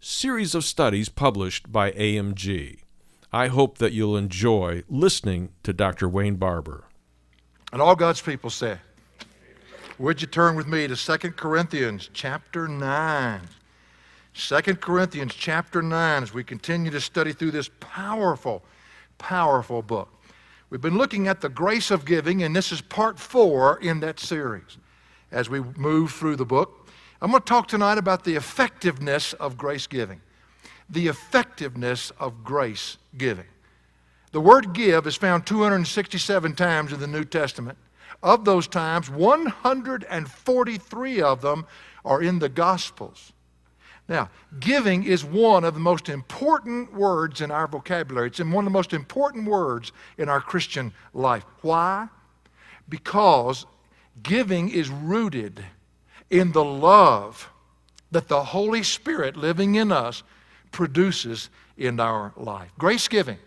[0.00, 2.78] series of studies published by AMG.
[3.32, 6.08] I hope that you'll enjoy listening to Dr.
[6.08, 6.84] Wayne Barber.
[7.70, 8.78] And all God's people say,
[9.98, 13.40] Would you turn with me to 2 Corinthians chapter 9?
[14.32, 18.64] 2 Corinthians chapter 9 as we continue to study through this powerful,
[19.18, 20.08] powerful book.
[20.70, 24.18] We've been looking at the grace of giving, and this is part four in that
[24.18, 24.78] series
[25.30, 26.79] as we move through the book.
[27.22, 30.22] I'm going to talk tonight about the effectiveness of grace giving.
[30.88, 33.44] The effectiveness of grace giving.
[34.32, 37.78] The word give is found 267 times in the New Testament.
[38.22, 41.66] Of those times, 143 of them
[42.04, 43.32] are in the Gospels.
[44.08, 48.28] Now, giving is one of the most important words in our vocabulary.
[48.28, 51.44] It's one of the most important words in our Christian life.
[51.62, 52.08] Why?
[52.88, 53.66] Because
[54.22, 55.64] Giving is rooted
[56.30, 57.50] in the love
[58.12, 60.22] that the Holy Spirit living in us
[60.72, 62.70] produces in our life.
[62.78, 63.38] Grace giving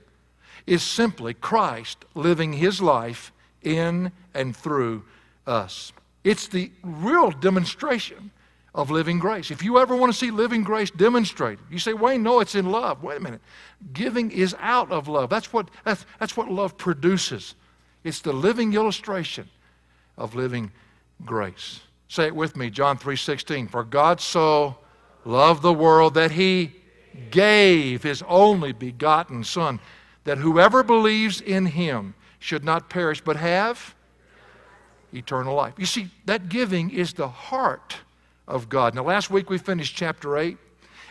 [0.67, 5.03] is simply Christ living his life in and through
[5.47, 5.91] us.
[6.23, 8.31] It's the real demonstration
[8.75, 9.51] of living grace.
[9.51, 12.71] If you ever want to see living grace demonstrated, you say, Wayne, no, it's in
[12.71, 13.03] love.
[13.03, 13.41] Wait a minute.
[13.91, 15.29] Giving is out of love.
[15.29, 17.55] That's what, that's, that's what love produces.
[18.03, 19.47] It's the living illustration
[20.17, 20.71] of living
[21.23, 21.81] grace.
[22.13, 23.67] Say it with me, John 3:16.
[23.67, 24.77] For God so
[25.25, 26.75] loved the world that he
[27.31, 29.79] gave his only begotten son
[30.23, 33.95] that whoever believes in him should not perish but have
[35.11, 35.73] eternal life.
[35.75, 37.97] You see, that giving is the heart
[38.47, 38.93] of God.
[38.93, 40.59] Now last week we finished chapter 8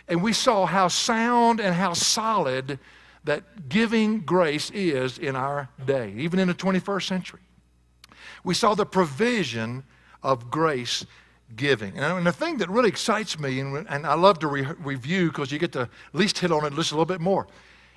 [0.07, 2.79] and we saw how sound and how solid
[3.25, 7.41] that giving grace is in our day, even in the 21st century
[8.43, 9.83] we saw the provision
[10.23, 11.05] of grace
[11.55, 11.97] giving.
[11.97, 15.51] And the thing that really excites me, and, and I love to re- review because
[15.51, 17.47] you get to at least hit on it just a little bit more,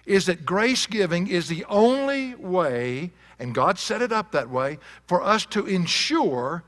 [0.04, 4.78] is that grace giving is the only way, and God set it up that way,
[5.06, 6.62] for us to ensure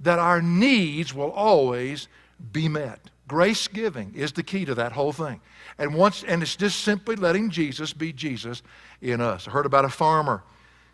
[0.00, 2.08] that our needs will always
[2.52, 3.10] be met.
[3.28, 5.40] Grace giving is the key to that whole thing.
[5.78, 8.62] And once and it's just simply letting Jesus be Jesus
[9.00, 9.48] in us.
[9.48, 10.42] I heard about a farmer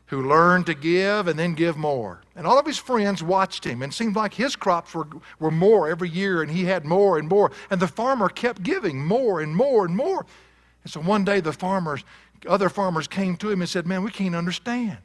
[0.08, 2.20] who learned to give and then give more.
[2.34, 5.06] And all of his friends watched him, and seemed like his crops were,
[5.38, 7.52] were more every year, and he had more and more.
[7.70, 10.24] And the farmer kept giving more and more and more.
[10.82, 12.04] And so one day the farmers,
[12.46, 14.98] other farmers came to him and said, Man, we can't understand.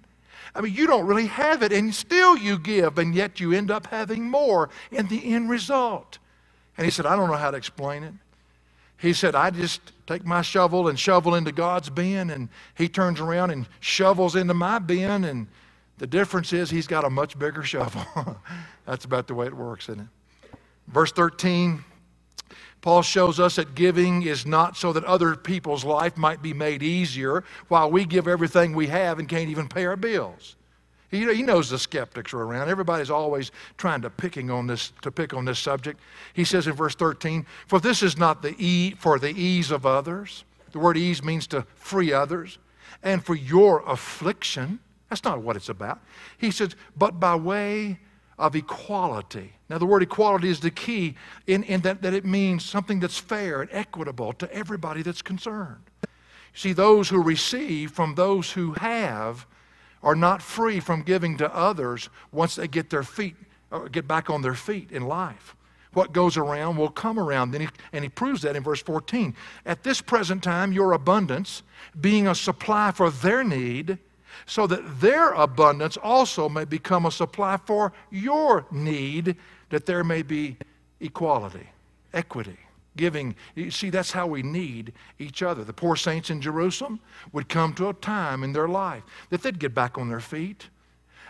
[0.56, 3.72] I mean, you don't really have it, and still you give, and yet you end
[3.72, 6.20] up having more in the end result.
[6.78, 8.14] And he said, I don't know how to explain it.
[8.97, 13.19] He said, I just take my shovel and shovel into God's bin, and he turns
[13.19, 15.47] around and shovels into my bin, and
[15.97, 18.37] the difference is he's got a much bigger shovel.
[18.85, 20.57] That's about the way it works, isn't it?
[20.87, 21.83] Verse 13,
[22.81, 26.83] Paul shows us that giving is not so that other people's life might be made
[26.83, 30.57] easier while we give everything we have and can't even pay our bills.
[31.13, 32.69] He, he knows the skeptics are around.
[32.69, 36.00] Everybody's always trying to picking on this to pick on this subject.
[36.34, 39.85] He says in verse 13, "For this is not the e for the ease of
[39.85, 42.58] others." The word ease means to free others,
[43.03, 44.79] and for your affliction.
[45.09, 46.02] That's not what it's about.
[46.40, 47.99] He says, but by way
[48.40, 49.53] of equality.
[49.70, 51.16] Now, the word equality is the key
[51.46, 55.84] in, in that, that it means something that's fair and equitable to everybody that's concerned.
[56.55, 59.46] See, those who receive from those who have
[60.03, 63.35] are not free from giving to others once they get their feet,
[63.72, 65.55] uh, get back on their feet in life.
[65.94, 67.53] What goes around will come around.
[67.53, 69.35] He, and he proves that in verse 14.
[69.66, 71.64] At this present time, your abundance,
[72.00, 74.00] being a supply for their need,
[74.46, 79.35] so that their abundance also may become a supply for your need,
[79.70, 80.58] that there may be
[80.99, 81.70] equality,
[82.14, 82.58] equity.
[82.95, 85.63] Giving, you see, that's how we need each other.
[85.63, 86.99] The poor saints in Jerusalem
[87.31, 90.67] would come to a time in their life that they'd get back on their feet.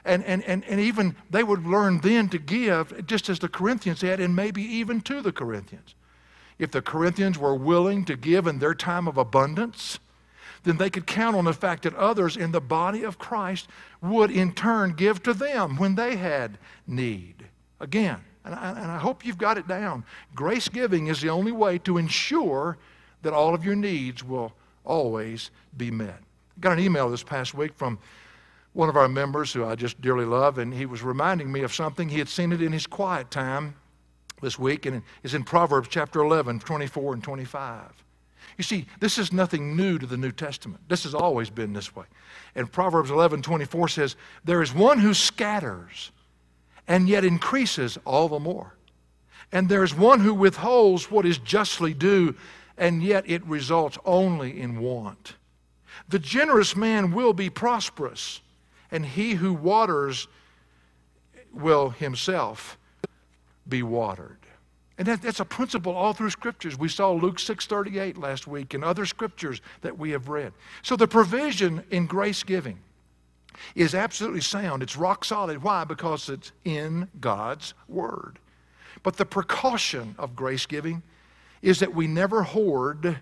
[0.06, 4.02] And, and, and, and even they would learn then to give, just as the Corinthians
[4.02, 5.96] had, and maybe even to the Corinthians.
[6.60, 10.00] If the Corinthians were willing to give in their time of abundance,
[10.64, 13.68] then they could count on the fact that others in the body of Christ
[14.02, 17.48] would in turn give to them when they had need.
[17.80, 20.04] Again, and I, and I hope you've got it down.
[20.36, 22.78] Grace giving is the only way to ensure
[23.22, 24.54] that all of your needs will
[24.84, 26.20] always be met.
[26.58, 27.98] I got an email this past week from
[28.74, 31.74] one of our members who I just dearly love, and he was reminding me of
[31.74, 32.10] something.
[32.10, 33.76] He had seen it in his quiet time
[34.42, 38.04] this week, and it's in Proverbs chapter 11, 24 and 25.
[38.58, 40.82] You see, this is nothing new to the New Testament.
[40.88, 42.06] This has always been this way.
[42.56, 46.12] And Proverbs 11, 24 says, There is one who scatters
[46.88, 48.76] and yet increases all the more.
[49.52, 52.36] And there is one who withholds what is justly due,
[52.78, 55.36] and yet it results only in want.
[56.10, 58.42] The generous man will be prosperous,
[58.92, 60.28] and he who waters
[61.54, 62.78] will himself
[63.68, 64.38] be watered.
[64.98, 66.78] And that, that's a principle all through scriptures.
[66.78, 70.54] We saw Luke 6:38 last week and other scriptures that we have read.
[70.82, 72.80] So the provision in grace giving
[73.76, 74.84] is absolutely sound.
[74.84, 75.64] It's rock solid.
[75.64, 75.84] Why?
[75.84, 78.40] Because it's in God's word.
[79.02, 81.04] But the precaution of grace giving
[81.62, 83.20] is that we never hoard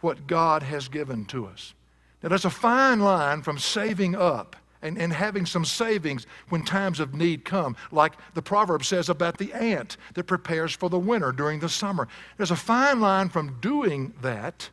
[0.00, 1.74] what God has given to us.
[2.22, 7.00] Now, there's a fine line from saving up and, and having some savings when times
[7.00, 11.32] of need come, like the proverb says about the ant that prepares for the winter
[11.32, 12.08] during the summer.
[12.36, 14.70] There's a fine line from doing that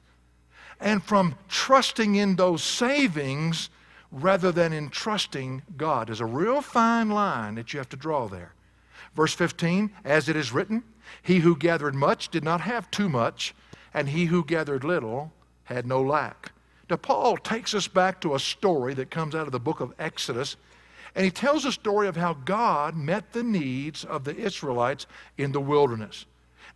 [0.80, 3.70] and from trusting in those savings
[4.12, 6.08] rather than in trusting God.
[6.08, 8.54] There's a real fine line that you have to draw there.
[9.16, 10.84] Verse 15, as it is written,
[11.22, 13.54] He who gathered much did not have too much,
[13.94, 15.34] and he who gathered little
[15.66, 16.52] had no lack.
[16.90, 19.94] Now, Paul takes us back to a story that comes out of the book of
[20.00, 20.56] Exodus,
[21.16, 25.08] and he tells a story of how God met the needs of the Israelites
[25.38, 26.26] in the wilderness.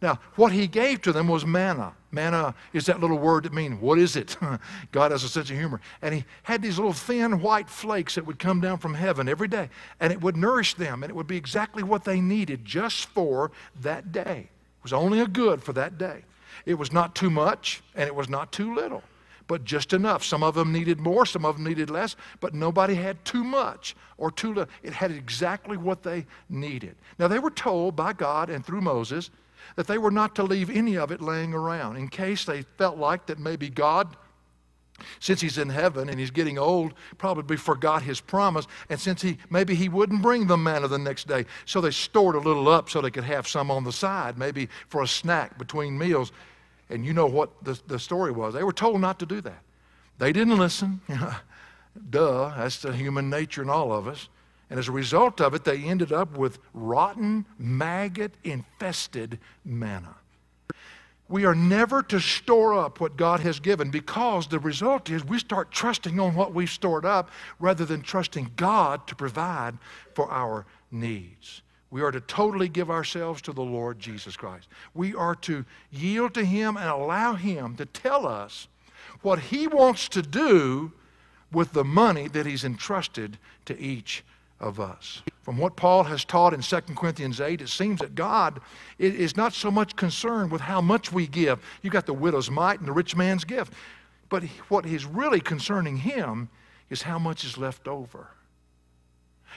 [0.02, 1.94] Now, what he gave to them was manna.
[2.12, 4.38] Manna is that little word that means, what is it?
[4.92, 5.82] God has a sense of humor.
[6.02, 9.48] And he had these little thin white flakes that would come down from heaven every
[9.48, 9.70] day,
[10.00, 13.52] and it would nourish them, and it would be exactly what they needed just for
[13.82, 14.50] that day.
[14.50, 16.24] It was only a good for that day.
[16.66, 19.04] It was not too much, and it was not too little
[19.52, 20.24] but just enough.
[20.24, 23.98] Some of them needed more, some of them needed less, but nobody had too much
[24.18, 24.74] or too little.
[24.82, 26.96] It had exactly what they needed.
[27.20, 29.30] Now, they were told by God and through Moses
[29.76, 32.98] that they were not to leave any of it laying around in case they felt
[32.98, 34.16] like that maybe God
[35.20, 38.68] since he's in heaven and he's getting old, probably forgot his promise.
[38.90, 42.36] And since he maybe he wouldn't bring them manna the next day, so they stored
[42.36, 45.58] a little up so they could have some on the side, maybe for a snack
[45.58, 46.32] between meals.
[46.90, 48.54] And you know what the, the story was.
[48.54, 49.64] They were told not to do that.
[50.18, 51.02] They didn't listen.
[52.10, 54.30] Duh, that's the human nature in all of us.
[54.72, 60.16] And as a result of it, they ended up with rotten, maggot infested manna.
[61.28, 65.40] We are never to store up what God has given because the result is we
[65.40, 69.78] start trusting on what we've stored up rather than trusting God to provide
[70.14, 71.64] for our needs.
[71.90, 74.70] We are to totally give ourselves to the Lord Jesus Christ.
[74.94, 78.70] We are to yield to Him and allow Him to tell us
[79.22, 80.94] what He wants to do
[81.52, 84.24] with the money that He's entrusted to each
[84.62, 85.22] of us.
[85.42, 88.62] From what Paul has taught in 2 Corinthians 8, it seems that God
[89.00, 91.60] is not so much concerned with how much we give.
[91.82, 93.74] You've got the widow's mite and the rich man's gift.
[94.30, 96.48] But what is really concerning Him
[96.90, 98.30] is how much is left over.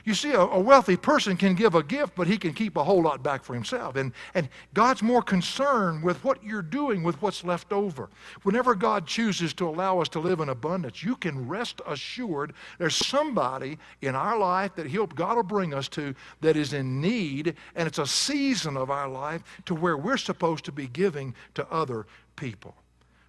[0.05, 2.85] You see, a, a, wealthy person can give a gift, but he can keep a
[2.85, 3.97] whole lot back for himself.
[3.97, 8.11] And, and God's more concerned with what you're doing with what's left over.
[8.43, 12.97] Whenever God chooses to allow us to live in abundance, you can rest assured there's
[12.97, 17.55] somebody in our life that he'll, God will bring us to that is in need,
[17.77, 21.71] and it's a season of our life to where we're supposed to be giving to
[21.71, 22.75] other people.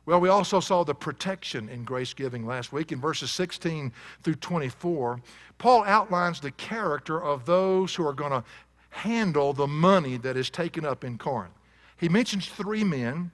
[0.05, 4.35] Well, we also saw the protection in grace giving last week in verses 16 through
[4.35, 5.19] 24.
[5.57, 8.43] Paul outlines the character of those who are going to
[8.89, 11.53] handle the money that is taken up in Corinth.
[11.97, 13.31] He mentions three men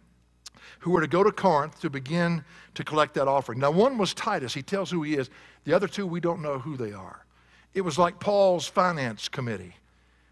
[0.79, 2.43] who were to go to Corinth to begin
[2.75, 3.59] to collect that offering.
[3.59, 4.53] Now, one was Titus.
[4.53, 5.29] He tells who he is.
[5.65, 7.25] The other two, we don't know who they are.
[7.73, 9.75] It was like Paul's finance committee.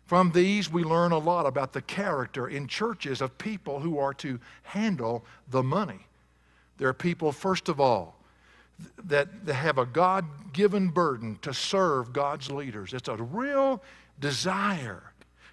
[0.05, 4.13] From these, we learn a lot about the character in churches of people who are
[4.15, 6.07] to handle the money.
[6.79, 8.15] There are people, first of all,
[9.05, 12.93] that, have a God given burden to serve God's leaders.
[12.93, 13.83] It's a real
[14.19, 15.03] desire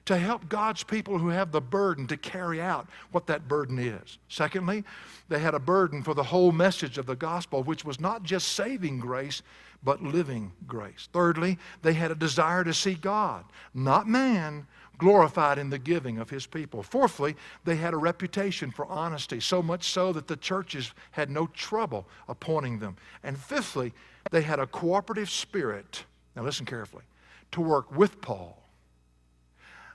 [0.06, 4.18] to help God's people who have the burden to carry out what that burden is.
[4.28, 4.84] Secondly,
[5.28, 8.52] they had a burden for the whole message of the gospel, which was not just
[8.52, 9.42] saving grace,
[9.82, 11.08] but living grace.
[11.12, 16.30] Thirdly, they had a desire to see God, not man, glorified in the giving of
[16.30, 16.82] his people.
[16.82, 21.46] Fourthly, they had a reputation for honesty, so much so that the churches had no
[21.48, 22.96] trouble appointing them.
[23.22, 23.92] And fifthly,
[24.30, 26.04] they had a cooperative spirit.
[26.34, 27.04] Now listen carefully
[27.52, 28.62] to work with Paul,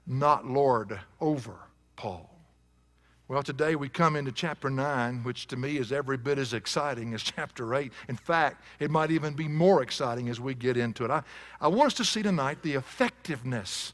[0.08, 1.56] not lord over
[1.96, 2.32] Paul.
[3.32, 7.14] Well, today we come into chapter 9, which to me is every bit as exciting
[7.14, 7.94] as chapter 8.
[8.10, 11.12] In fact, it might even be more exciting as we get into it.
[11.12, 11.24] I,
[11.62, 13.94] I want us to see tonight the effectiveness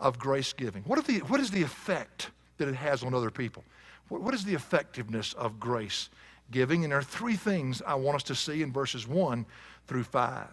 [0.00, 0.82] of grace giving.
[0.82, 3.64] What, the, what is the effect that it has on other people?
[4.08, 6.08] What, what is the effectiveness of grace
[6.50, 6.84] giving?
[6.84, 9.46] And there are three things I want us to see in verses 1
[9.86, 10.48] through 5.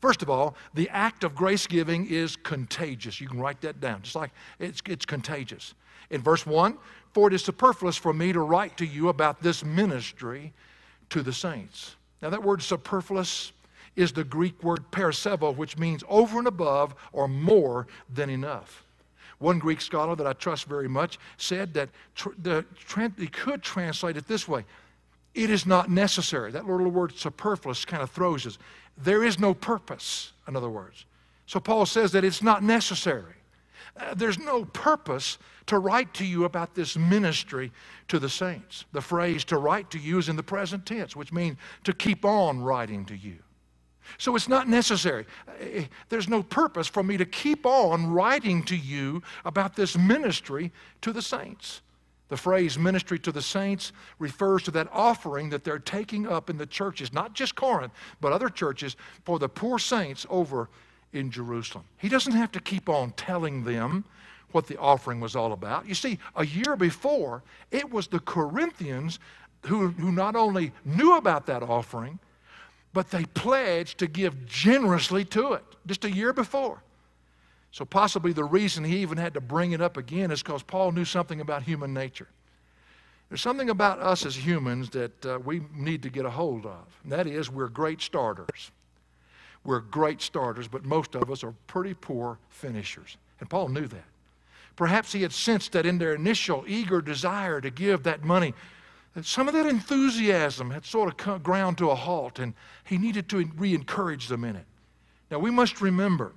[0.00, 3.22] First of all, the act of grace giving is contagious.
[3.22, 5.74] You can write that down, just like it's, it's contagious.
[6.10, 6.76] In verse 1,
[7.14, 10.52] for it is superfluous for me to write to you about this ministry
[11.08, 11.96] to the saints.
[12.20, 13.52] Now, that word superfluous
[13.96, 18.84] is the Greek word parasevo, which means over and above or more than enough.
[19.38, 22.64] One Greek scholar that I trust very much said that tr- the,
[23.18, 24.64] he could translate it this way
[25.34, 26.52] it is not necessary.
[26.52, 28.56] That little word superfluous kind of throws us.
[28.96, 31.06] There is no purpose, in other words.
[31.46, 33.34] So Paul says that it's not necessary.
[33.96, 37.72] Uh, there's no purpose to write to you about this ministry
[38.08, 38.84] to the saints.
[38.92, 42.24] The phrase to write to you is in the present tense, which means to keep
[42.24, 43.38] on writing to you.
[44.18, 45.26] So it's not necessary.
[45.60, 50.72] Eh, there's no purpose for me to keep on writing to you about this ministry
[51.02, 51.82] to the saints.
[52.28, 56.56] The phrase ministry to the saints refers to that offering that they're taking up in
[56.56, 60.68] the churches, not just Corinth, but other churches, for the poor saints over
[61.12, 61.84] in Jerusalem.
[61.98, 64.04] He doesn't have to keep on telling them
[64.52, 65.86] what the offering was all about.
[65.86, 69.18] You see, a year before, it was the Corinthians
[69.66, 72.18] who, who not only knew about that offering,
[72.94, 76.80] but they pledged to give generously to it just a year before.
[77.72, 80.92] So, possibly the reason he even had to bring it up again is because Paul
[80.92, 82.28] knew something about human nature.
[83.28, 87.00] There's something about us as humans that uh, we need to get a hold of,
[87.02, 88.70] and that is we're great starters.
[89.64, 93.16] We're great starters, but most of us are pretty poor finishers.
[93.40, 94.04] And Paul knew that.
[94.76, 98.54] Perhaps he had sensed that in their initial eager desire to give that money,
[99.22, 102.54] some of that enthusiasm had sort of come, ground to a halt, and
[102.84, 104.66] he needed to re encourage them in it.
[105.30, 106.32] Now, we must remember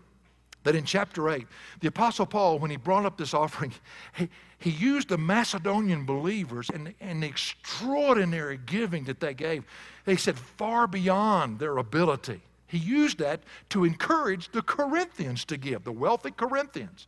[0.64, 1.48] that in chapter 8,
[1.80, 3.74] the Apostle Paul, when he brought up this offering,
[4.16, 4.30] he,
[4.60, 9.64] he used the Macedonian believers and, and the extraordinary giving that they gave.
[10.06, 12.42] They said far beyond their ability.
[12.68, 17.08] He used that to encourage the Corinthians to give, the wealthy Corinthians.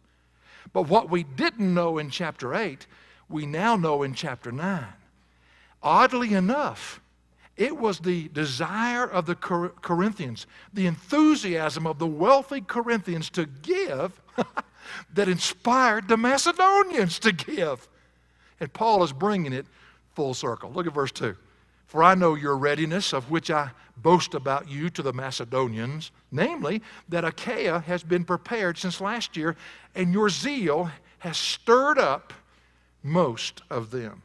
[0.72, 2.88] But what we didn't know in chapter 8,
[3.28, 4.86] we now know in chapter 9.
[5.82, 7.02] Oddly enough,
[7.56, 14.22] it was the desire of the Corinthians, the enthusiasm of the wealthy Corinthians to give
[15.14, 17.88] that inspired the Macedonians to give.
[18.60, 19.66] And Paul is bringing it
[20.16, 20.72] full circle.
[20.72, 21.36] Look at verse 2.
[21.88, 26.82] For I know your readiness, of which I boast about you to the Macedonians, namely,
[27.10, 29.56] that Achaia has been prepared since last year,
[29.96, 32.32] and your zeal has stirred up
[33.02, 34.22] most of them.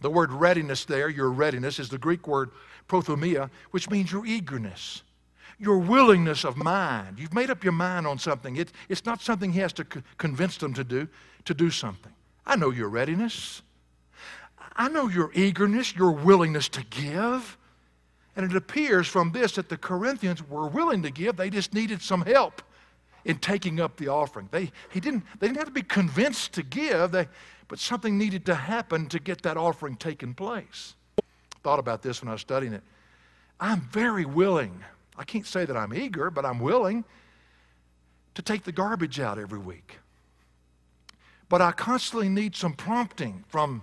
[0.00, 2.50] The word readiness there, your readiness, is the Greek word
[2.88, 5.02] prothumia, which means your eagerness,
[5.58, 7.18] your willingness of mind.
[7.18, 8.56] You've made up your mind on something.
[8.56, 11.08] It, it's not something he has to co- convince them to do,
[11.44, 12.12] to do something.
[12.46, 13.62] I know your readiness.
[14.74, 17.58] I know your eagerness, your willingness to give.
[18.36, 22.00] And it appears from this that the Corinthians were willing to give, they just needed
[22.00, 22.62] some help
[23.24, 24.48] in taking up the offering.
[24.50, 27.12] They, he didn't, they didn't have to be convinced to give.
[27.12, 27.28] They,
[27.68, 30.94] but something needed to happen to get that offering taken place.
[31.62, 32.82] Thought about this when I was studying it.
[33.60, 34.82] I'm very willing.
[35.16, 37.04] I can't say that I'm eager, but I'm willing
[38.34, 39.98] to take the garbage out every week.
[41.48, 43.82] But I constantly need some prompting from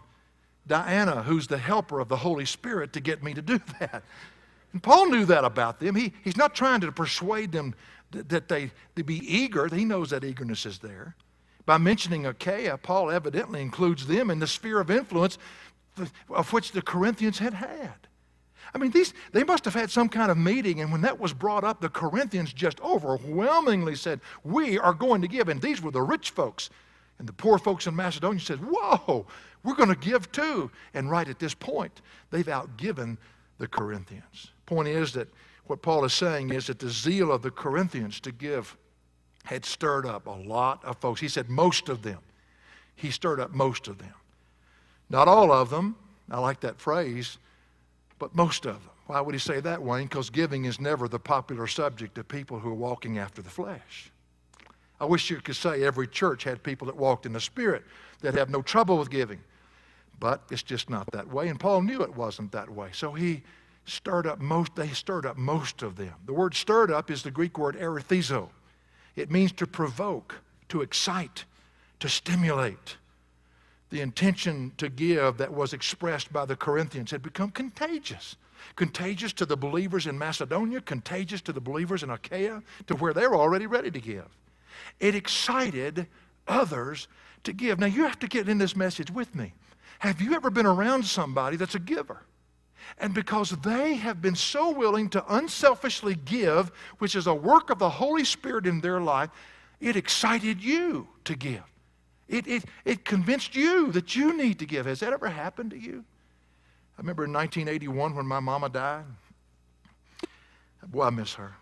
[0.66, 4.04] Diana, who's the helper of the Holy Spirit, to get me to do that.
[4.74, 5.96] And Paul knew that about them.
[5.96, 7.74] He, he's not trying to persuade them
[8.12, 9.68] that, they be eager.
[9.68, 11.16] He knows that eagerness is there.
[11.66, 15.38] By mentioning Achaia, Paul evidently includes them in the sphere of influence
[16.30, 18.08] of which the Corinthians had had.
[18.74, 21.34] I mean, these, they must have had some kind of meeting, and when that was
[21.34, 25.50] brought up, the Corinthians just overwhelmingly said, We are going to give.
[25.50, 26.70] And these were the rich folks.
[27.20, 29.26] And the poor folks in Macedonia said, Whoa,
[29.64, 30.70] we're going to give too.
[30.94, 33.18] And right at this point, they've outgiven
[33.58, 34.52] the Corinthians.
[34.66, 35.30] Point is that
[35.70, 38.78] what Paul is saying is that the zeal of the Corinthians to give
[39.44, 41.22] had stirred up a lot of folks.
[41.22, 42.20] He said most of them.
[42.96, 44.14] He stirred up most of them.
[45.10, 45.96] Not all of them.
[46.30, 47.38] I like that phrase,
[48.20, 48.92] but most of them.
[49.06, 50.08] Why would he say that, Wayne?
[50.08, 54.12] Because giving is never the popular subject of people who are walking after the flesh.
[55.00, 57.86] I wish you could say every church had people that walked in the Spirit
[58.22, 59.40] that have no trouble with giving.
[60.20, 61.48] But it's just not that way.
[61.48, 62.90] And Paul knew it wasn't that way.
[62.92, 63.44] So he
[63.88, 66.14] stirred up most, they stirred up most of them.
[66.26, 68.50] The word stirred up is the Greek word erethizo.
[69.16, 70.36] It means to provoke,
[70.70, 71.46] to excite,
[72.00, 72.98] to stimulate.
[73.90, 78.36] The intention to give that was expressed by the Corinthians had become contagious.
[78.76, 83.26] Contagious to the believers in Macedonia, contagious to the believers in Achaia, to where they
[83.26, 84.28] were already ready to give.
[85.00, 86.08] It excited
[86.48, 87.08] others
[87.44, 87.80] to give.
[87.80, 89.54] Now, you have to get in this message with me.
[90.00, 92.22] Have you ever been around somebody that's a giver?
[92.98, 97.80] And because they have been so willing to unselfishly give, which is a work of
[97.80, 99.30] the Holy Spirit in their life,
[99.80, 101.64] it excited you to give.
[102.28, 104.86] It, it, it convinced you that you need to give.
[104.86, 106.04] Has that ever happened to you?
[106.98, 109.06] I remember in 1981 when my mama died.
[110.88, 111.54] Boy, I miss her.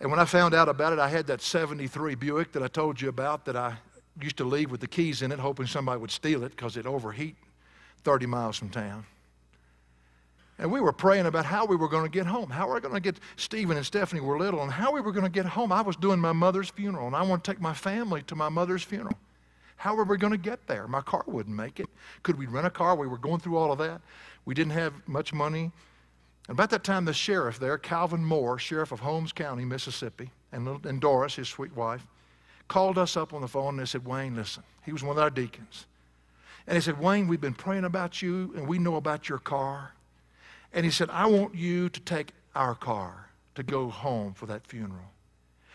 [0.00, 3.00] And when I found out about it, I had that 73 Buick that I told
[3.00, 3.76] you about that I
[4.20, 6.86] used to leave with the keys in it, hoping somebody would steal it because it
[6.86, 7.36] overheat
[8.04, 9.04] 30 miles from town.
[10.60, 12.74] And we were praying about how we were going to get home, how are we
[12.74, 15.30] were going to get Stephen and Stephanie were little, and how we were going to
[15.30, 15.72] get home.
[15.72, 18.50] I was doing my mother's funeral, and I want to take my family to my
[18.50, 19.16] mother's funeral.
[19.76, 20.86] How were we going to get there?
[20.86, 21.88] My car wouldn't make it.
[22.22, 22.94] Could we rent a car?
[22.94, 24.02] We were going through all of that.
[24.44, 25.72] We didn't have much money.
[26.46, 30.84] And about that time, the sheriff there, Calvin Moore, sheriff of Holmes County, Mississippi, and,
[30.84, 32.06] and Doris, his sweet wife,
[32.68, 34.62] called us up on the phone and they said, Wayne, listen.
[34.84, 35.86] He was one of our deacons.
[36.66, 39.94] And he said, Wayne, we've been praying about you, and we know about your car.
[40.72, 44.66] And he said, I want you to take our car to go home for that
[44.66, 45.12] funeral.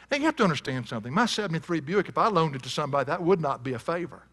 [0.10, 1.14] Now, you have to understand something.
[1.14, 4.24] My 73 Buick, if I loaned it to somebody, that would not be a favor.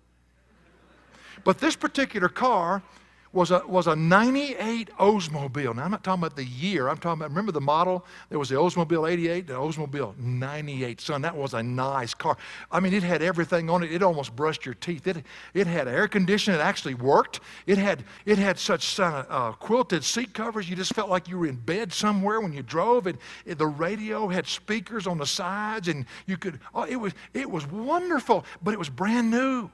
[1.45, 2.83] But this particular car
[3.33, 5.75] was a, was a 98 Oldsmobile.
[5.75, 6.89] Now, I'm not talking about the year.
[6.89, 8.05] I'm talking about, remember the model?
[8.29, 11.01] There was the Oldsmobile 88, the Oldsmobile 98.
[11.01, 12.37] Son, that was a nice car.
[12.71, 13.93] I mean, it had everything on it.
[13.93, 15.07] It almost brushed your teeth.
[15.07, 16.61] It, it had air conditioning.
[16.61, 17.41] It actually worked.
[17.67, 20.69] It had, it had such uh, quilted seat covers.
[20.69, 23.07] You just felt like you were in bed somewhere when you drove.
[23.07, 27.15] And it, the radio had speakers on the sides, and you could, oh, it was,
[27.33, 29.71] it was wonderful, but it was brand new.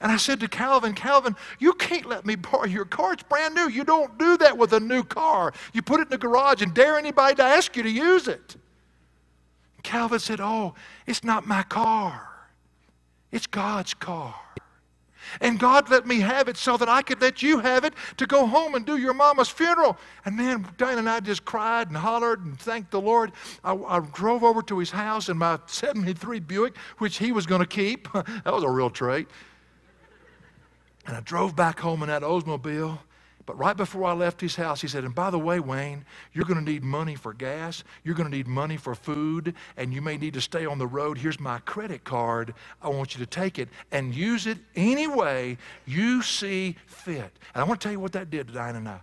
[0.00, 3.12] And I said to Calvin, Calvin, you can't let me borrow your car.
[3.12, 3.68] It's brand new.
[3.68, 5.52] You don't do that with a new car.
[5.72, 8.56] You put it in the garage and dare anybody to ask you to use it.
[9.82, 10.74] Calvin said, Oh,
[11.06, 12.28] it's not my car,
[13.32, 14.34] it's God's car.
[15.40, 18.26] And God let me have it so that I could let you have it to
[18.26, 19.96] go home and do your mama's funeral.
[20.24, 23.32] And man, Diane and I just cried and hollered and thanked the Lord.
[23.62, 27.60] I, I drove over to his house in my 73 Buick, which he was going
[27.60, 28.10] to keep.
[28.12, 29.28] that was a real trait.
[31.10, 32.96] And I drove back home in that Oldsmobile.
[33.44, 36.44] But right before I left his house, he said, And by the way, Wayne, you're
[36.44, 37.82] going to need money for gas.
[38.04, 39.56] You're going to need money for food.
[39.76, 41.18] And you may need to stay on the road.
[41.18, 42.54] Here's my credit card.
[42.80, 47.32] I want you to take it and use it any way you see fit.
[47.54, 49.00] And I want to tell you what that did to Diane and I.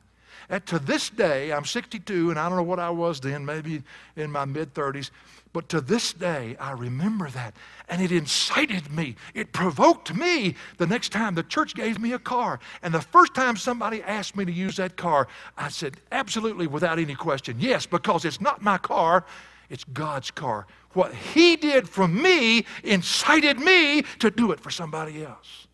[0.50, 3.84] And to this day, I'm 62, and I don't know what I was then, maybe
[4.16, 5.12] in my mid 30s.
[5.52, 7.54] But to this day, I remember that.
[7.90, 9.16] And it incited me.
[9.34, 12.60] It provoked me the next time the church gave me a car.
[12.82, 17.00] And the first time somebody asked me to use that car, I said, absolutely without
[17.00, 19.26] any question, yes, because it's not my car,
[19.70, 20.68] it's God's car.
[20.94, 25.68] What He did for me incited me to do it for somebody else.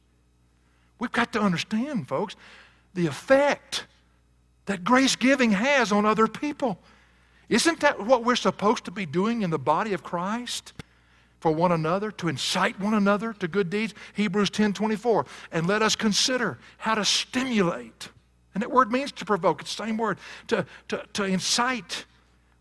[0.98, 2.36] We've got to understand, folks,
[2.94, 3.86] the effect
[4.66, 6.80] that grace giving has on other people.
[7.50, 10.74] Isn't that what we're supposed to be doing in the body of Christ?
[11.40, 13.94] For one another, to incite one another to good deeds?
[14.14, 15.26] Hebrews 10 24.
[15.52, 18.08] And let us consider how to stimulate.
[18.54, 19.62] And that word means to provoke.
[19.62, 20.20] It's the same word.
[20.48, 22.06] To, to, to incite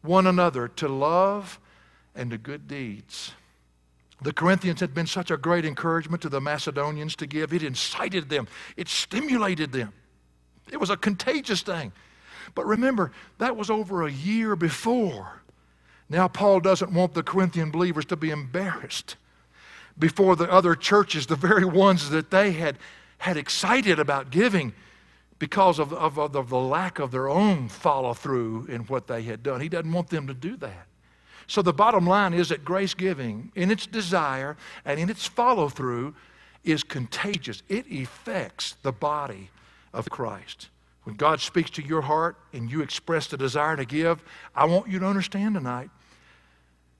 [0.03, 1.61] one another to love
[2.15, 3.33] and to good deeds.
[4.21, 7.53] The Corinthians had been such a great encouragement to the Macedonians to give.
[7.53, 9.93] It incited them, it stimulated them.
[10.73, 11.93] It was a contagious thing.
[12.55, 15.43] But remember, that was over a year before.
[16.09, 19.17] Now, Paul doesn't want the Corinthian believers to be embarrassed
[19.99, 22.79] before the other churches, the very ones that they had,
[23.19, 24.73] had excited about giving
[25.39, 29.43] because of, of, of the lack of their own follow through in what they had
[29.43, 29.61] done.
[29.61, 30.87] He doesn't want them to do that.
[31.47, 35.69] So, the bottom line is that grace giving, in its desire and in its follow
[35.69, 36.15] through,
[36.65, 37.63] is contagious.
[37.69, 39.51] It affects the body
[39.93, 40.69] of Christ.
[41.05, 44.23] When God speaks to your heart and you express the desire to give,
[44.55, 45.91] I want you to understand tonight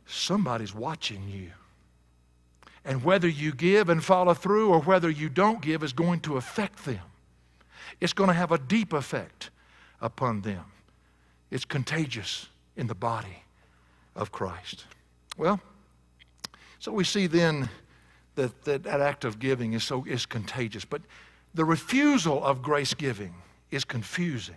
[0.07, 1.51] somebody's watching you.
[2.85, 6.37] And whether you give and follow through or whether you don't give is going to
[6.37, 7.01] affect them.
[8.01, 9.51] It's going to have a deep effect
[10.01, 10.65] upon them.
[11.51, 13.45] It's contagious in the body
[14.17, 14.87] of Christ.
[15.37, 15.61] Well,
[16.81, 17.69] so we see then
[18.35, 20.85] that that, that act of giving is so is contagious.
[20.85, 21.03] But
[21.55, 23.35] the refusal of grace giving
[23.71, 24.57] is confusing.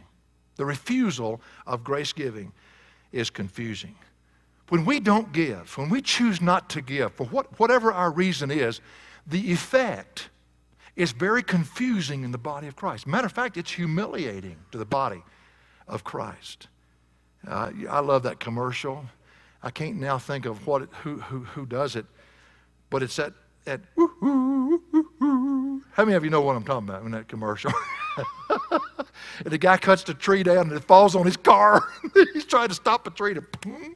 [0.56, 2.54] The refusal of grace giving
[3.12, 3.96] is confusing.
[4.70, 8.50] When we don't give, when we choose not to give, for what, whatever our reason
[8.50, 8.82] is,
[9.28, 10.30] the effect
[10.96, 13.06] is very confusing in the body of Christ.
[13.06, 15.22] Matter of fact, it's humiliating to the body
[15.88, 16.68] of Christ.
[17.48, 19.06] Uh, I love that commercial.
[19.62, 22.06] I can't now think of what it, who, who, who does it,
[22.90, 23.34] but it's that,
[23.66, 23.82] that
[25.92, 27.72] how many of you know what I'm talking about in that commercial?
[28.50, 31.88] and the guy cuts the tree down and it falls on his car.
[32.34, 33.42] He's trying to stop a tree to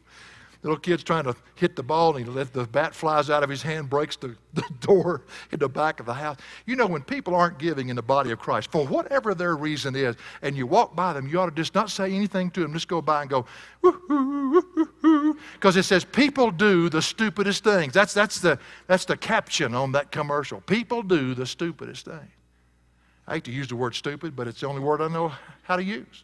[0.61, 3.49] little kid's trying to hit the ball and he, let the bat flies out of
[3.49, 6.37] his hand, breaks the, the door in the back of the house.
[6.65, 9.95] You know, when people aren't giving in the body of Christ, for whatever their reason
[9.95, 12.73] is, and you walk by them, you ought to just not say anything to them,
[12.73, 13.45] just go by and go,
[15.53, 17.93] because it says people do the stupidest things.
[17.93, 20.59] That's, that's, the, that's the caption on that commercial.
[20.61, 22.31] People do the stupidest things.
[23.27, 25.31] I hate to use the word stupid, but it's the only word I know
[25.63, 26.23] how to use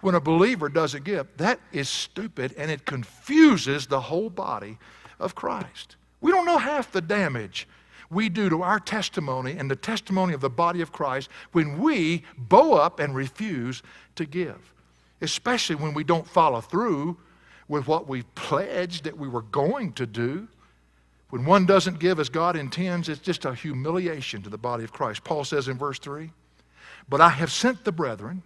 [0.00, 4.78] when a believer doesn't give, that is stupid and it confuses the whole body
[5.18, 5.96] of Christ.
[6.20, 7.66] We don't know half the damage
[8.10, 12.22] we do to our testimony and the testimony of the body of Christ when we
[12.36, 13.82] bow up and refuse
[14.14, 14.72] to give,
[15.20, 17.16] especially when we don't follow through
[17.68, 20.46] with what we pledged that we were going to do.
[21.30, 24.92] When one doesn't give as God intends, it's just a humiliation to the body of
[24.92, 25.24] Christ.
[25.24, 26.30] Paul says in verse 3
[27.08, 28.44] But I have sent the brethren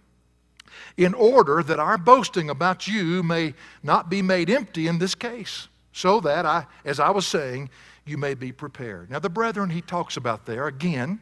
[0.97, 5.67] in order that our boasting about you may not be made empty in this case,
[5.93, 7.69] so that I, as I was saying,
[8.05, 9.09] you may be prepared.
[9.11, 11.19] Now, the brethren he talks about there, again,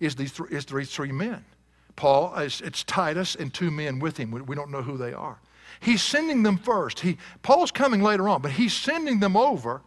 [0.00, 1.44] is these, th- is these three men.
[1.96, 4.30] Paul, uh, it's Titus and two men with him.
[4.30, 5.38] We don't know who they are.
[5.80, 7.00] He's sending them first.
[7.00, 9.82] He, Paul's coming later on, but he's sending them over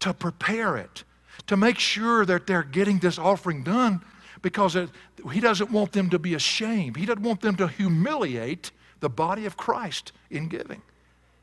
[0.00, 1.04] to prepare it,
[1.46, 4.02] to make sure that they're getting this offering done
[4.42, 4.90] because it,
[5.32, 6.96] he doesn't want them to be ashamed.
[6.96, 10.82] He doesn't want them to humiliate the body of Christ in giving.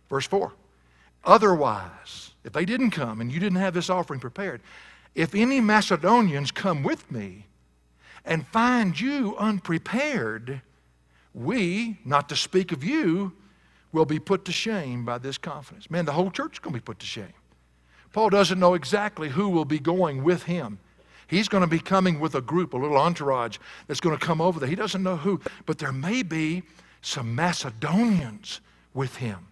[0.10, 0.54] Verse 4
[1.24, 4.62] Otherwise, if they didn't come and you didn't have this offering prepared,
[5.16, 7.48] if any Macedonians come with me
[8.26, 10.62] and find you unprepared,
[11.34, 13.34] we, not to speak of you,
[13.92, 15.90] will be put to shame by this confidence.
[15.90, 17.34] Man, the whole church is going to be put to shame.
[18.14, 20.80] Paul doesn't know exactly who will be going with him.
[21.30, 24.42] He's going to be coming with a group, a little entourage that's going to come
[24.42, 24.68] over there.
[24.68, 26.64] He doesn't know who, but there may be
[27.02, 28.62] some Macedonians
[28.96, 29.48] with him.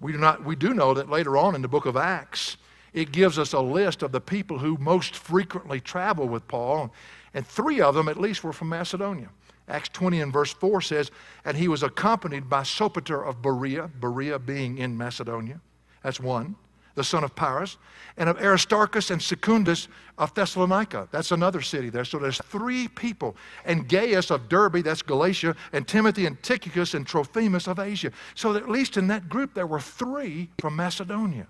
[0.00, 2.58] We do, not, we do know that later on in the book of Acts,
[2.92, 6.92] it gives us a list of the people who most frequently travel with Paul,
[7.32, 9.30] and three of them at least were from Macedonia.
[9.68, 11.10] Acts 20 and verse 4 says,
[11.46, 15.58] And he was accompanied by Sopater of Berea, Berea being in Macedonia.
[16.02, 16.56] That's one
[16.94, 17.76] the son of Pyrrhus,
[18.16, 21.08] and of Aristarchus and Secundus of Thessalonica.
[21.10, 22.04] That's another city there.
[22.04, 23.36] So there's three people.
[23.64, 28.12] And Gaius of Derbe, that's Galatia, and Timothy and Tychicus and Trophimus of Asia.
[28.34, 31.46] So at least in that group, there were three from Macedonia.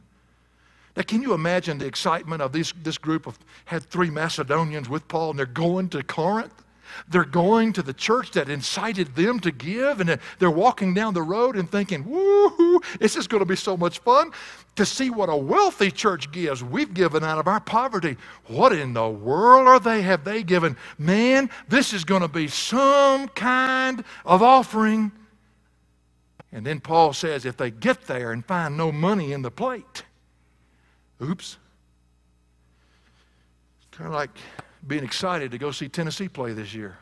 [0.96, 5.08] Now, can you imagine the excitement of this, this group of had three Macedonians with
[5.08, 6.61] Paul, and they're going to Corinth?
[7.08, 11.22] They're going to the church that incited them to give, and they're walking down the
[11.22, 14.30] road and thinking, woohoo, this is going to be so much fun
[14.76, 16.64] to see what a wealthy church gives.
[16.64, 18.16] We've given out of our poverty.
[18.46, 20.76] What in the world are they have they given?
[20.98, 25.12] Man, this is going to be some kind of offering.
[26.52, 30.04] And then Paul says if they get there and find no money in the plate,
[31.22, 31.58] oops.
[33.90, 34.30] Kind of like
[34.86, 36.98] being excited to go see Tennessee play this year.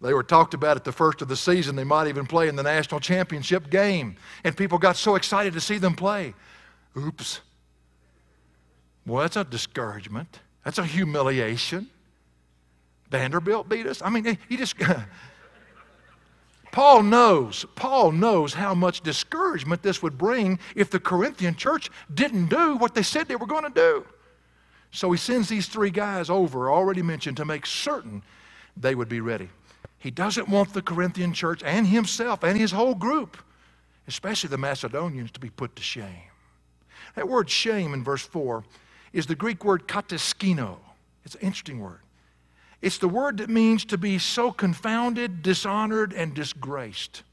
[0.00, 1.74] They were talked about at the first of the season.
[1.74, 4.16] They might even play in the national championship game.
[4.44, 6.34] And people got so excited to see them play.
[6.96, 7.40] Oops.
[9.06, 10.40] Well, that's a discouragement.
[10.64, 11.88] That's a humiliation.
[13.10, 14.00] Vanderbilt beat us.
[14.02, 14.76] I mean, he just.
[16.70, 22.46] Paul knows, Paul knows how much discouragement this would bring if the Corinthian church didn't
[22.46, 24.06] do what they said they were going to do.
[24.90, 28.22] So he sends these three guys over, already mentioned, to make certain
[28.76, 29.50] they would be ready.
[29.98, 33.36] He doesn't want the Corinthian church and himself and his whole group,
[34.06, 36.30] especially the Macedonians, to be put to shame.
[37.16, 38.64] That word shame in verse 4
[39.12, 40.76] is the Greek word kataskino.
[41.24, 42.00] It's an interesting word.
[42.80, 47.24] It's the word that means to be so confounded, dishonored, and disgraced.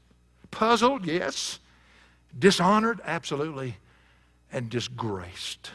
[0.50, 1.60] Puzzled, yes.
[2.36, 3.00] Dishonored?
[3.04, 3.76] Absolutely.
[4.52, 5.70] And disgraced.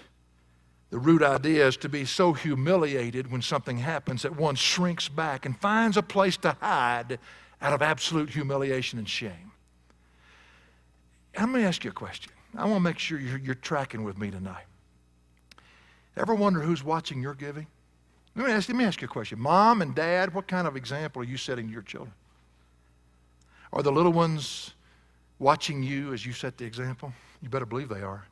[0.91, 5.45] The root idea is to be so humiliated when something happens that one shrinks back
[5.45, 7.17] and finds a place to hide
[7.62, 9.51] out of absolute humiliation and shame.
[11.34, 12.34] And let me ask you a question.
[12.58, 14.65] I want to make sure you're, you're tracking with me tonight.
[16.17, 17.67] Ever wonder who's watching your giving?
[18.36, 19.39] Let me, ask, let me ask you a question.
[19.39, 22.13] Mom and dad, what kind of example are you setting to your children?
[23.71, 24.73] Are the little ones
[25.39, 27.13] watching you as you set the example?
[27.41, 28.25] You better believe they are.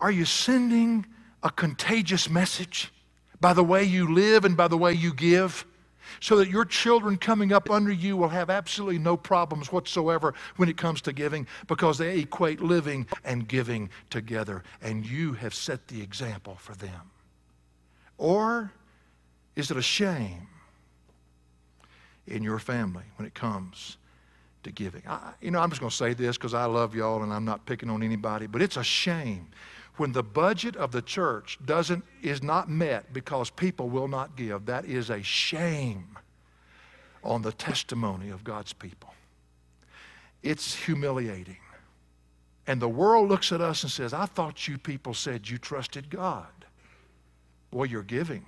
[0.00, 1.06] Are you sending
[1.42, 2.92] a contagious message
[3.40, 5.66] by the way you live and by the way you give?
[6.20, 10.68] So that your children coming up under you will have absolutely no problems whatsoever when
[10.68, 14.62] it comes to giving because they equate living and giving together.
[14.82, 17.10] And you have set the example for them.
[18.18, 18.72] Or
[19.56, 20.48] is it a shame
[22.26, 23.96] in your family when it comes
[24.64, 25.02] to giving?
[25.08, 27.44] I, you know, I'm just going to say this because I love y'all and I'm
[27.44, 29.48] not picking on anybody, but it's a shame
[29.96, 34.66] when the budget of the church doesn't is not met because people will not give.
[34.66, 36.18] That is a shame
[37.22, 39.12] on the testimony of God's people.
[40.42, 41.58] It's humiliating.
[42.66, 46.10] And the world looks at us and says, I thought you people said you trusted
[46.10, 46.46] God.
[47.70, 48.46] Well, you're giving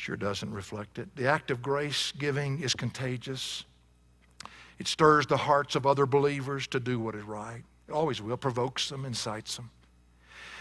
[0.00, 1.14] sure doesn't reflect it.
[1.14, 3.64] The act of grace giving is contagious.
[4.78, 7.62] It stirs the hearts of other believers to do what is right.
[7.86, 9.70] It always will, provokes them, incites them.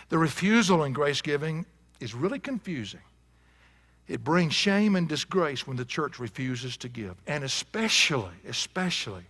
[0.10, 1.66] The refusal in grace giving
[2.00, 3.02] is really confusing.
[4.08, 9.24] It brings shame and disgrace when the church refuses to give, and especially, especially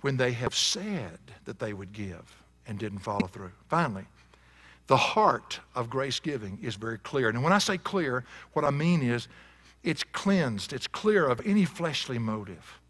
[0.00, 3.52] when they have said that they would give and didn't follow through.
[3.68, 4.06] Finally,
[4.88, 7.28] the heart of grace giving is very clear.
[7.28, 9.28] And when I say clear, what I mean is
[9.84, 12.80] it's cleansed, it's clear of any fleshly motive.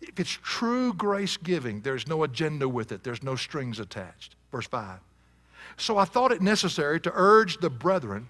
[0.00, 4.36] If it's true grace giving, there's no agenda with it, there's no strings attached.
[4.52, 5.00] Verse 5.
[5.76, 8.28] So I thought it necessary to urge the brethren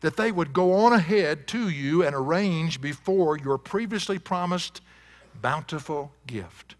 [0.00, 4.80] that they would go on ahead to you and arrange before your previously promised
[5.40, 6.76] bountiful gift,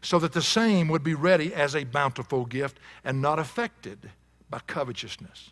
[0.00, 4.10] so that the same would be ready as a bountiful gift and not affected
[4.48, 5.50] by covetousness.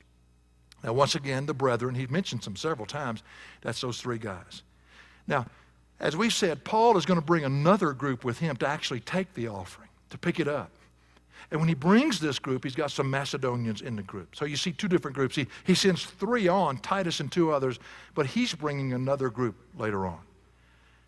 [0.84, 3.22] Now, once again, the brethren, he mentions them several times.
[3.62, 4.62] That's those three guys.
[5.26, 5.46] Now,
[5.98, 9.34] as we said, Paul is going to bring another group with him to actually take
[9.34, 10.70] the offering, to pick it up.
[11.50, 14.34] And when he brings this group, he's got some Macedonians in the group.
[14.34, 15.36] So you see two different groups.
[15.36, 17.78] He, he sends three on, Titus and two others,
[18.14, 20.18] but he's bringing another group later on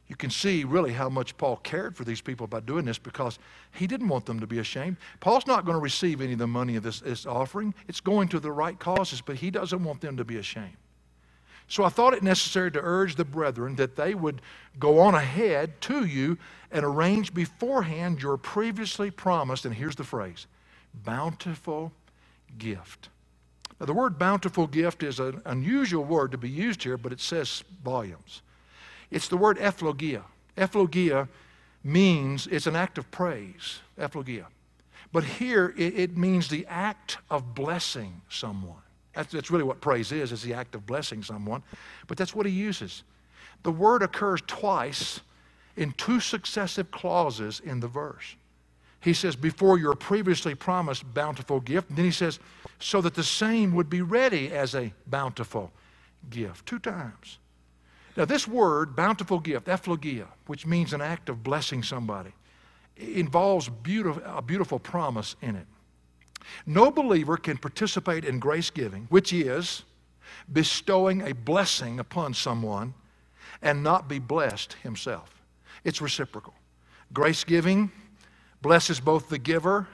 [0.09, 3.39] you can see really how much Paul cared for these people by doing this because
[3.73, 4.97] he didn't want them to be ashamed.
[5.21, 8.29] Paul's not going to receive any of the money of this, this offering, it's going
[8.29, 10.77] to the right causes, but he doesn't want them to be ashamed.
[11.69, 14.41] So I thought it necessary to urge the brethren that they would
[14.79, 16.39] go on ahead to you
[16.71, 20.47] and arrange beforehand your previously promised, and here's the phrase
[21.05, 21.93] bountiful
[22.59, 23.09] gift.
[23.79, 27.21] Now, the word bountiful gift is an unusual word to be used here, but it
[27.21, 28.43] says volumes.
[29.11, 30.23] It's the word ephlogia.
[30.57, 31.29] Ephlogia
[31.85, 34.47] means it's an act of praise, ephlogia.
[35.13, 38.83] But here it, it means the act of blessing someone.
[39.15, 41.63] That's, that's really what praise is, is the act of blessing someone.
[42.07, 43.05] But that's what he uses.
[43.63, 45.21] The word occurs twice
[45.79, 48.37] in two successive clauses in the verse.
[49.01, 51.89] He says, before your previously promised bountiful gift.
[51.89, 52.41] And then he says,
[52.81, 55.71] so that the same would be ready as a bountiful
[56.31, 56.67] gift.
[56.67, 57.39] Two times.
[58.17, 62.33] Now, this word, bountiful gift, ephlogia, which means an act of blessing somebody,
[62.97, 65.67] involves beautiful, a beautiful promise in it.
[66.67, 69.85] No believer can participate in grace giving, which is
[70.53, 72.95] bestowing a blessing upon someone
[73.63, 75.38] and not be blessed himself.
[75.85, 76.55] It's reciprocal.
[77.13, 77.91] Grace giving
[78.63, 79.87] blesses both the giver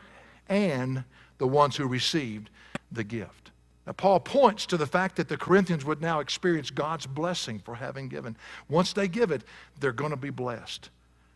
[0.49, 1.05] and
[1.38, 2.51] the ones who received
[2.90, 3.51] the gift.
[3.87, 7.75] Now, Paul points to the fact that the Corinthians would now experience God's blessing for
[7.75, 8.37] having given.
[8.68, 9.42] Once they give it,
[9.79, 10.88] they're going to be blessed.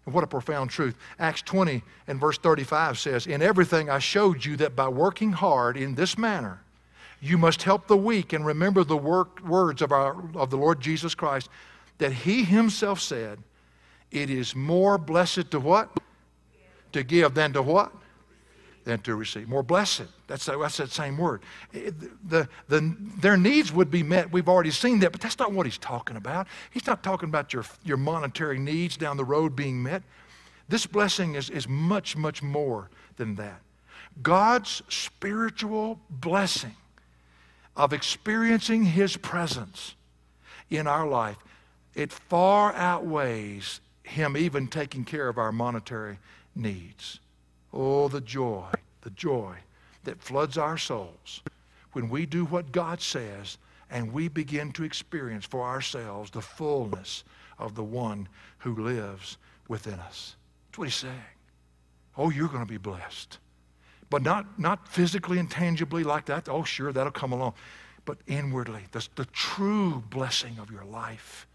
[0.06, 0.96] And what a profound truth.
[1.18, 5.76] Acts 20 and verse 35 says, In everything I showed you that by working hard
[5.76, 6.62] in this manner,
[7.20, 10.80] you must help the weak and remember the work, words of, our, of the Lord
[10.80, 11.50] Jesus Christ,
[11.98, 13.40] that he himself said,
[14.10, 15.90] It is more blessed to what?
[16.92, 17.92] To give than to what?
[18.88, 19.46] than to receive.
[19.48, 20.04] More blessed.
[20.28, 21.42] That's, that's that same word.
[21.74, 21.90] Eh, eh,
[22.26, 24.32] the, the, their needs would be met.
[24.32, 26.46] We've already seen that, but that's not what he's talking about.
[26.70, 30.02] He's not talking about your, your monetary needs down the road being met.
[30.70, 33.60] This blessing is, is much, much more than that.
[34.22, 36.76] God's spiritual blessing
[37.76, 39.96] of experiencing his presence
[40.70, 41.36] in our life,
[41.94, 46.18] it far outweighs him even taking care of our monetary
[46.54, 47.20] needs.
[47.72, 48.70] Oh, the joy
[49.08, 49.56] the joy
[50.04, 51.42] that floods our souls
[51.92, 53.56] when we do what God says
[53.90, 57.24] and we begin to experience for ourselves the fullness
[57.58, 60.36] of the one who lives within us.
[60.66, 61.14] That's what he's saying.
[62.18, 63.38] Oh, you're going to be blessed.
[64.10, 66.50] But not, not physically and tangibly like that.
[66.50, 67.54] Oh, sure, that'll come along.
[68.04, 71.46] But inwardly, the, the true blessing of your life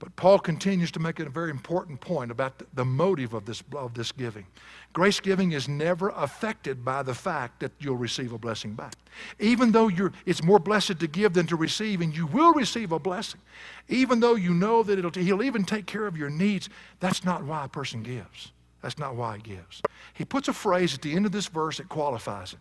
[0.00, 3.92] but Paul continues to make a very important point about the motive of this, of
[3.92, 4.46] this giving.
[4.94, 8.94] Grace giving is never affected by the fact that you'll receive a blessing back.
[9.38, 12.92] Even though you're, it's more blessed to give than to receive, and you will receive
[12.92, 13.40] a blessing,
[13.88, 17.44] even though you know that it'll, he'll even take care of your needs, that's not
[17.44, 18.52] why a person gives.
[18.80, 19.82] That's not why he gives.
[20.14, 22.58] He puts a phrase at the end of this verse that qualifies it.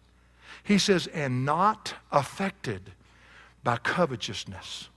[0.61, 2.91] He says, and not affected
[3.63, 4.89] by covetousness.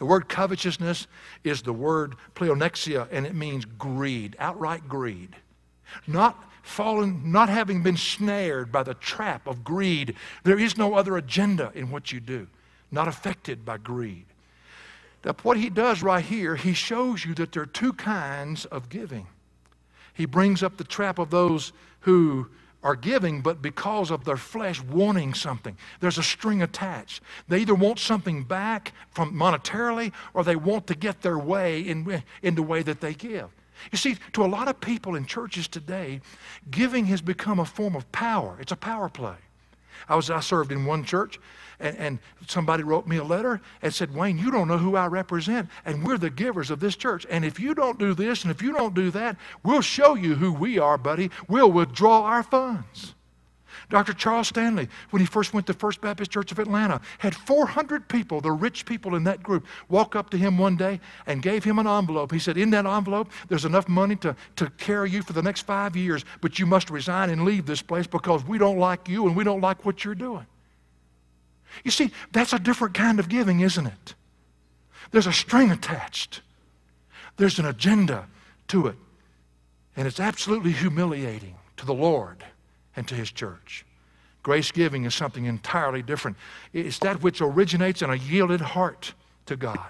[0.00, 1.06] The word covetousness
[1.44, 5.36] is the word pleonexia, and it means greed, outright greed.
[6.06, 10.16] Not fallen, not having been snared by the trap of greed.
[10.42, 12.46] There is no other agenda in what you do,
[12.90, 14.24] not affected by greed.
[15.22, 18.88] Now, what he does right here, he shows you that there are two kinds of
[18.88, 19.26] giving.
[20.14, 22.48] He brings up the trap of those who
[22.82, 25.76] are giving, but because of their flesh wanting something.
[26.00, 27.22] There's a string attached.
[27.48, 32.22] They either want something back from monetarily or they want to get their way in,
[32.42, 33.50] in the way that they give.
[33.92, 36.20] You see, to a lot of people in churches today,
[36.70, 38.56] giving has become a form of power.
[38.60, 39.36] It's a power play.
[40.08, 41.38] I was I served in one church
[41.80, 45.06] and, and somebody wrote me a letter and said, Wayne, you don't know who I
[45.06, 47.26] represent, and we're the givers of this church.
[47.30, 50.34] And if you don't do this and if you don't do that, we'll show you
[50.34, 51.30] who we are, buddy.
[51.48, 53.14] We'll withdraw our funds.
[53.90, 54.12] Dr.
[54.12, 58.40] Charles Stanley, when he first went to First Baptist Church of Atlanta, had 400 people,
[58.40, 61.78] the rich people in that group, walk up to him one day and gave him
[61.78, 62.32] an envelope.
[62.32, 65.62] He said, In that envelope, there's enough money to, to carry you for the next
[65.62, 69.26] five years, but you must resign and leave this place because we don't like you
[69.26, 70.46] and we don't like what you're doing.
[71.84, 74.14] You see, that's a different kind of giving, isn't it?
[75.10, 76.42] There's a string attached,
[77.36, 78.28] there's an agenda
[78.68, 78.96] to it.
[79.96, 82.44] And it's absolutely humiliating to the Lord
[83.00, 83.86] and to His church.
[84.42, 86.36] Grace giving is something entirely different.
[86.74, 89.14] It's that which originates in a yielded heart
[89.46, 89.88] to God.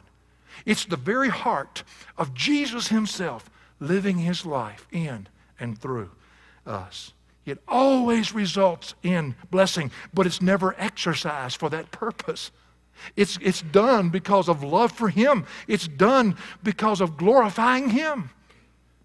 [0.65, 1.83] It's the very heart
[2.17, 5.27] of Jesus Himself living His life in
[5.59, 6.11] and through
[6.65, 7.13] us.
[7.47, 12.53] It always results in blessing, but it's never exercised for that purpose.
[13.17, 18.31] It's, it's done because of love for Him, it's done because of glorifying Him,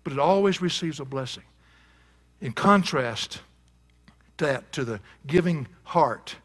[0.03, 1.45] but it always receives a blessing.
[2.39, 3.41] In contrast,
[4.37, 6.35] that to the giving heart,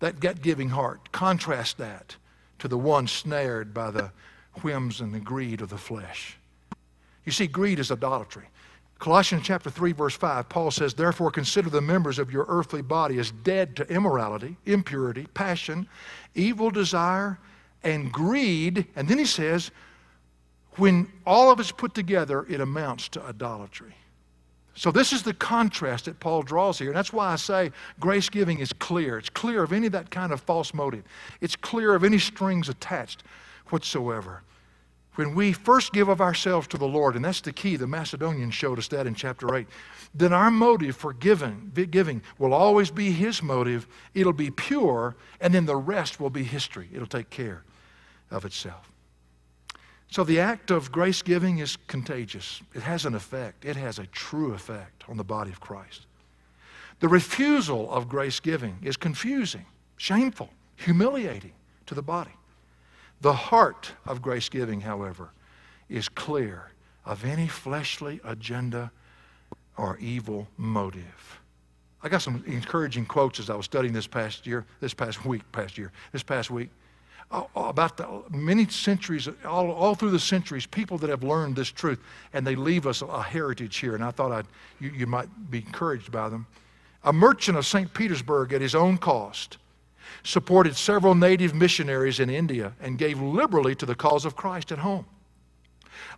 [0.00, 2.16] that gut giving heart, contrast that
[2.58, 4.12] to the one snared by the
[4.62, 6.36] whims and the greed of the flesh.
[7.24, 8.44] You see, greed is idolatry.
[9.00, 13.18] Colossians chapter 3 verse 5 Paul says therefore consider the members of your earthly body
[13.18, 15.88] as dead to immorality, impurity, passion,
[16.34, 17.38] evil desire
[17.82, 19.70] and greed and then he says
[20.76, 23.94] when all of it's put together it amounts to idolatry.
[24.80, 28.30] So this is the contrast that Paul draws here and that's why I say grace
[28.30, 29.18] giving is clear.
[29.18, 31.04] It's clear of any of that kind of false motive.
[31.42, 33.22] It's clear of any strings attached
[33.68, 34.42] whatsoever.
[35.16, 38.54] When we first give of ourselves to the Lord, and that's the key, the Macedonians
[38.54, 39.66] showed us that in chapter 8,
[40.14, 43.86] then our motive for giving, giving will always be His motive.
[44.14, 46.88] It'll be pure, and then the rest will be history.
[46.90, 47.64] It'll take care
[48.30, 48.89] of itself.
[50.10, 52.60] So the act of grace giving is contagious.
[52.74, 56.06] It has an effect, it has a true effect on the body of Christ.
[56.98, 59.64] The refusal of grace giving is confusing,
[59.96, 61.52] shameful, humiliating
[61.86, 62.32] to the body.
[63.20, 65.30] The heart of grace giving, however,
[65.88, 66.72] is clear
[67.04, 68.90] of any fleshly agenda
[69.76, 71.40] or evil motive.
[72.02, 75.42] I got some encouraging quotes as I was studying this past year, this past week,
[75.52, 76.70] past year, this past week.
[77.30, 82.00] About the many centuries, all, all through the centuries, people that have learned this truth,
[82.32, 84.46] and they leave us a heritage here, and I thought I'd,
[84.80, 86.46] you, you might be encouraged by them.
[87.04, 87.94] A merchant of St.
[87.94, 89.58] Petersburg, at his own cost,
[90.24, 94.78] supported several native missionaries in India, and gave liberally to the cause of Christ at
[94.78, 95.06] home.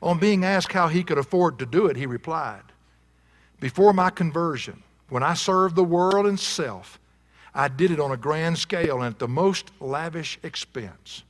[0.00, 2.62] On being asked how he could afford to do it, he replied,
[3.60, 6.98] Before my conversion, when I served the world and self,
[7.54, 11.22] I did it on a grand scale and at the most lavish expense.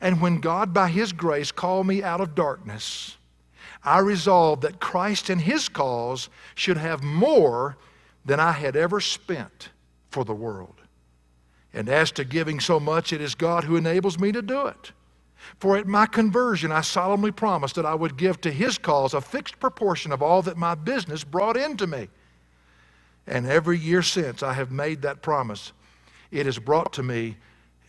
[0.00, 3.16] And when God, by His grace, called me out of darkness,
[3.82, 7.76] I resolved that Christ and His cause should have more
[8.24, 9.70] than I had ever spent
[10.10, 10.74] for the world.
[11.72, 14.92] And as to giving so much, it is God who enables me to do it.
[15.58, 19.20] For at my conversion, I solemnly promised that I would give to his cause a
[19.20, 22.08] fixed proportion of all that my business brought into me.
[23.26, 25.72] And every year since I have made that promise,
[26.30, 27.36] it has brought to me,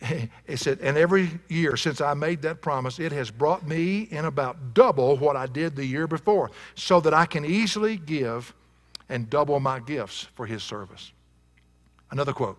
[0.00, 4.24] it said, and every year since I made that promise, it has brought me in
[4.24, 8.54] about double what I did the year before, so that I can easily give
[9.08, 11.12] and double my gifts for his service.
[12.10, 12.58] Another quote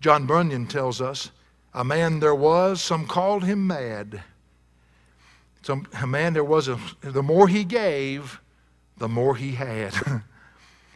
[0.00, 1.30] John Bunyan tells us,
[1.74, 4.22] A man there was, some called him mad.
[5.62, 8.40] Some, a man there was, a, the more he gave,
[8.96, 9.92] the more he had.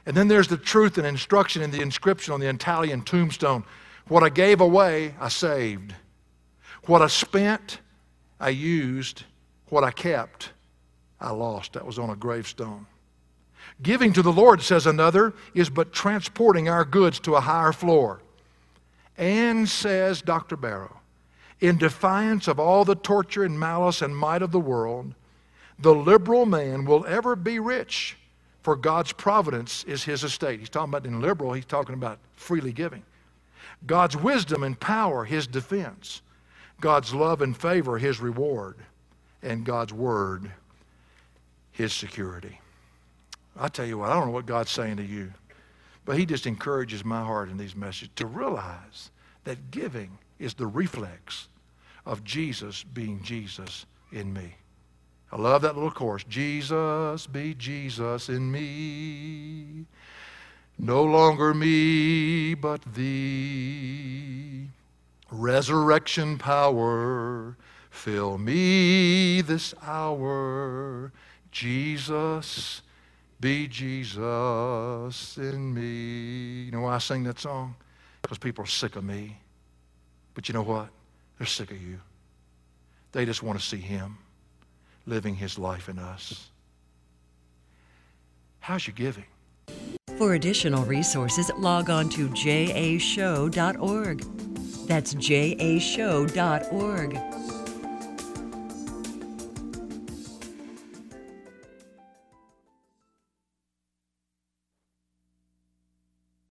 [0.07, 3.65] and then there's the truth and instruction in the inscription on the Italian tombstone.
[4.09, 5.95] What I gave away, I saved.
[6.87, 7.79] What I spent,
[8.41, 9.25] I used.
[9.69, 10.51] What I kept,
[11.21, 11.75] I lost.
[11.75, 12.87] That was on a gravestone.
[13.81, 18.21] Giving to the Lord, says another, is but transporting our goods to a higher floor.
[19.17, 20.57] And says Dr.
[20.57, 21.01] Barrow,
[21.61, 25.15] in defiance of all the torture and malice and might of the world,
[25.79, 28.17] the liberal man will ever be rich,
[28.63, 30.61] for God's providence is his estate.
[30.61, 33.03] He's talking about in liberal, he's talking about freely giving.
[33.87, 36.23] God's wisdom and power, his defense.
[36.81, 38.77] God's love and favor, his reward.
[39.43, 40.53] And God's word,
[41.73, 42.61] his security.
[43.59, 45.33] I tell you what, I don't know what God's saying to you,
[46.05, 49.11] but he just encourages my heart in these messages to realize
[49.45, 51.49] that giving is the reflex
[52.07, 54.55] of Jesus being Jesus in me.
[55.33, 56.25] I love that little chorus.
[56.25, 59.87] Jesus be Jesus in me.
[60.79, 64.69] No longer me, but thee.
[65.31, 67.57] Resurrection power,
[67.89, 71.11] fill me this hour.
[71.51, 72.83] Jesus
[73.41, 76.65] be Jesus in me.
[76.65, 77.75] You know why I sing that song?
[78.21, 79.39] Because people are sick of me.
[80.35, 80.91] But you know what?
[81.39, 82.01] They're sick of you.
[83.13, 84.19] They just want to see Him
[85.07, 86.51] living His life in us.
[88.61, 89.25] How's your giving?
[90.19, 94.21] For additional resources, log on to jashow.org.
[94.87, 96.33] That's jashow.org.